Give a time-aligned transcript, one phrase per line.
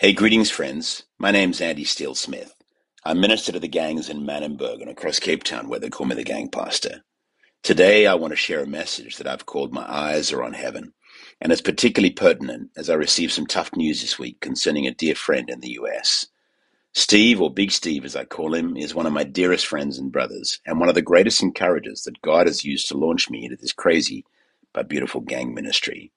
[0.00, 1.02] Hey, greetings, friends.
[1.18, 2.54] My name's Andie Steele Smith.
[3.04, 6.14] I'm minister to the gangs in Manenberg and across Cape Town, where they call me
[6.14, 7.02] the gang pastor.
[7.64, 10.92] Today, I want to share a message that I've called My Eyes Are on Heaven,
[11.40, 15.16] and it's particularly pertinent as I received some tough news this week concerning a dear
[15.16, 16.28] friend in the US.
[16.94, 20.12] Steve, or Big Steve as I call him, is one of my dearest friends and
[20.12, 23.56] brothers, and one of the greatest encouragers that God has used to launch me into
[23.56, 24.24] this crazy
[24.72, 26.12] but beautiful gang ministry.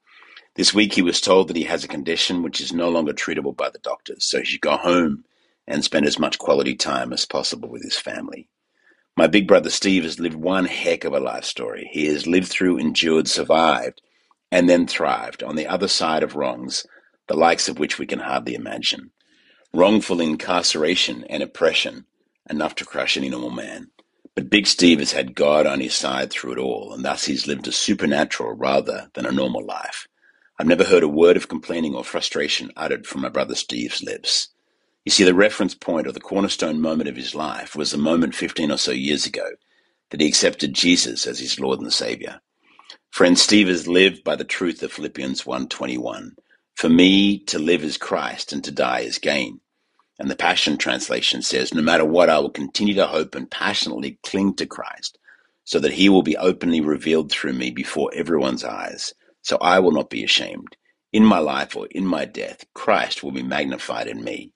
[0.55, 3.55] This week he was told that he has a condition which is no longer treatable
[3.55, 5.23] by the doctors, so he should go home
[5.65, 8.49] and spend as much quality time as possible with his family.
[9.15, 11.89] My big brother Steve has lived one heck of a life story.
[11.93, 14.01] He has lived through, endured, survived,
[14.51, 16.85] and then thrived on the other side of wrongs,
[17.27, 19.11] the likes of which we can hardly imagine.
[19.73, 22.05] Wrongful incarceration and oppression,
[22.49, 23.89] enough to crush any normal man.
[24.35, 27.47] But Big Steve has had God on his side through it all, and thus he's
[27.47, 30.07] lived a supernatural rather than a normal life.
[30.61, 34.49] I've never heard a word of complaining or frustration uttered from my brother Steve's lips.
[35.03, 38.35] You see, the reference point or the cornerstone moment of his life was the moment
[38.35, 39.53] 15 or so years ago
[40.11, 42.41] that he accepted Jesus as his Lord and Savior.
[43.09, 46.33] Friend, Steve has lived by the truth of Philippians 1.21.
[46.75, 49.61] For me, to live is Christ and to die is gain.
[50.19, 54.19] And the Passion Translation says, no matter what, I will continue to hope and passionately
[54.21, 55.17] cling to Christ
[55.63, 59.15] so that he will be openly revealed through me before everyone's eyes.
[59.41, 60.77] So I will not be ashamed.
[61.13, 64.51] In my life or in my death, Christ will be magnified in me.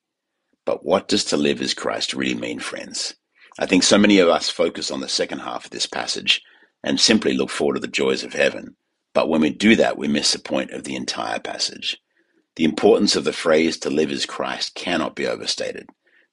[0.66, 3.16] But what does to live as Christ really mean, friends?
[3.60, 6.42] I think so many of us focus on the second half of this passage
[6.84, 8.76] and simply look forward to the joys of heaven.
[9.14, 11.98] But when we do that, we miss the point of the entire passage.
[12.56, 15.88] The importance of the phrase to live as Christ cannot be overstated.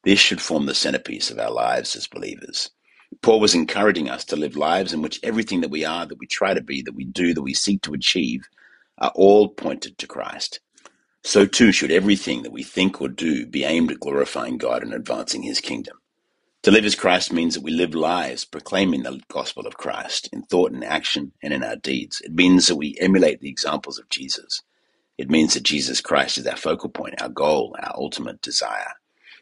[0.05, 2.71] This should form the centerpiece of our lives as believers.
[3.21, 6.27] Paul was encouraging us to live lives in which everything that we are, that we
[6.27, 8.49] try to be, that we do, that we seek to achieve,
[8.99, 10.61] are all pointed to Christ.
[11.23, 14.95] So too should everything that we think or do be aimed at glorifying God and
[14.95, 15.99] advancing his kingdom.
[16.63, 20.43] To live as Christ means that we live lives proclaiming the gospel of Christ in
[20.43, 22.21] thought and action and in our deeds.
[22.21, 24.63] It means that we emulate the examples of Jesus.
[25.19, 28.95] It means that Jesus Christ is our focal point, our goal, our ultimate desire.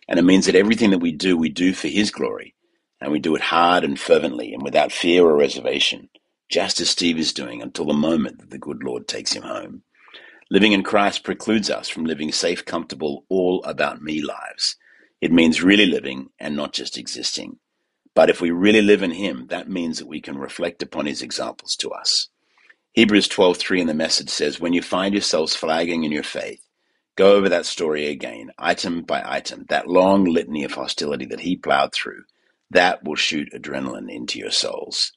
[0.09, 2.55] And it means that everything that we do, we do for his glory
[3.01, 6.11] and we do it hard and fervently and without fear or reservation,
[6.49, 9.83] just as Steve is doing until the moment that the good Lord takes him home.
[10.51, 14.77] Living in Christ precludes us from living safe, comfortable, all about me lives.
[15.21, 17.59] It means really living and not just existing.
[18.15, 21.23] But if we really live in him, that means that we can reflect upon his
[21.23, 22.29] examples to us.
[22.93, 26.67] Hebrews 12:3 in the message says, "When you find yourselves flagging in your faith,
[27.15, 31.57] go over that story again, item by item, that long litany of hostility that he
[31.57, 32.25] plowed through
[32.71, 35.13] that will shoot adrenaline into your souls.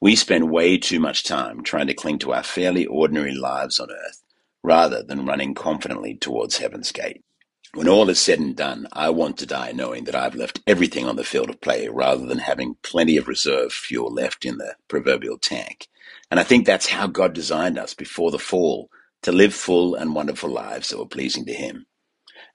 [0.00, 3.90] We spend way too much time trying to cling to our fairly ordinary lives on
[3.90, 4.22] earth
[4.62, 7.22] rather than running confidently towards heaven's gate.
[7.74, 11.06] When all is said and done, I want to die knowing that I've left everything
[11.06, 14.74] on the field of play rather than having plenty of reserve fuel left in the
[14.88, 15.86] proverbial tank.
[16.30, 18.90] And I think that's how God designed us before the fall
[19.22, 21.86] to live full and wonderful lives that were pleasing to Him.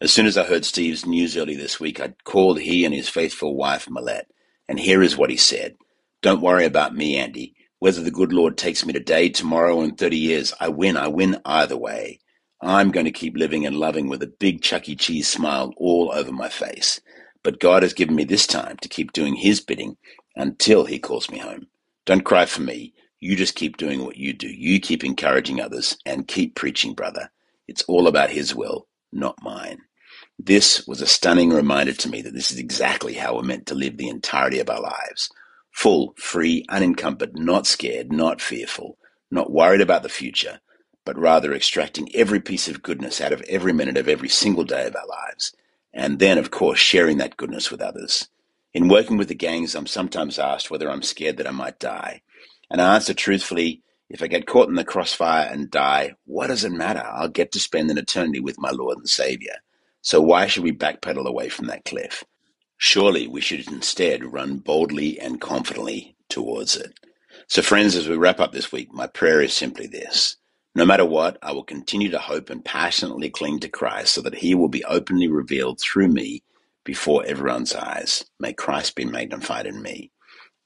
[0.01, 3.07] As soon as I heard Steve's news early this week, I called he and his
[3.07, 4.25] faithful wife, Millette,
[4.69, 5.75] and here is what he said.
[6.21, 7.55] Don't worry about me, Andie.
[7.79, 10.97] Whether the good Lord takes me today, tomorrow, or in 30 years, I win.
[10.97, 12.19] I win either way.
[12.61, 14.95] I'm going to keep living and loving with a big Chuck E.
[14.95, 17.01] Cheese smile all over my face.
[17.43, 19.97] But God has given me this time to keep doing His bidding
[20.35, 21.67] until He calls me home.
[22.05, 22.95] Don't cry for me.
[23.19, 24.47] You just keep doing what you do.
[24.49, 27.31] You keep encouraging others and keep preaching, brother.
[27.67, 29.79] It's all about His will, not mine.
[30.37, 33.75] This was a stunning reminder to me that this is exactly how we're meant to
[33.75, 35.29] live the entirety of our lives.
[35.71, 38.97] Full, free, unencumbered, not scared, not fearful,
[39.31, 40.59] not worried about the future,
[41.05, 44.85] but rather extracting every piece of goodness out of every minute of every single day
[44.85, 45.55] of our lives.
[45.93, 48.27] And then, of course, sharing that goodness with others.
[48.73, 52.21] In working with the gangs, I'm sometimes asked whether I'm scared that I might die.
[52.69, 56.65] And I answer truthfully, if I get caught in the crossfire and die, what does
[56.65, 57.03] it matter?
[57.05, 59.55] I'll get to spend an eternity with my Lord and Savior.
[60.05, 62.23] So why should we backpedal away from that cliff?
[62.77, 66.93] Surely we should instead run boldly and confidently towards it.
[67.47, 70.37] So, friends, as we wrap up this week, my prayer is simply this.
[70.75, 74.35] No matter what, I will continue to hope and passionately cling to Christ so that
[74.35, 76.43] he will be openly revealed through me
[76.83, 78.23] before everyone's eyes.
[78.39, 80.11] May Christ be magnified in me.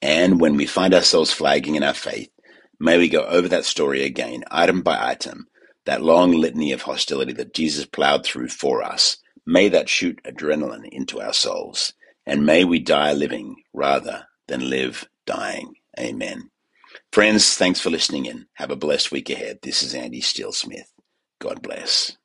[0.01, 2.29] And when we find ourselves flagging in our faith,
[2.77, 5.47] may we go over that story again, item by item,
[5.85, 9.15] that long litany of hostility that Jesus plowed through for us
[9.49, 11.93] May that shoot adrenaline into our souls,
[12.23, 15.73] and may we die living rather than live dying.
[15.99, 16.51] Amen.
[17.11, 18.45] Friends, thanks for listening in.
[18.57, 19.57] Have a blessed week ahead.
[19.63, 20.93] This is Andie Steele Smith.
[21.39, 22.15] God bless.